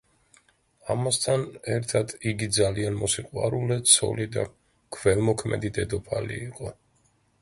ამასთან 0.93 1.43
ერთად, 1.73 2.15
იგი 2.31 2.47
ძალიან 2.57 2.97
მოსიყვარულე 3.03 3.77
ცოლი 3.91 4.27
და 4.37 4.47
ქველმოქმედი 4.99 5.73
დედოფალი 5.77 6.41
იყო. 6.51 6.73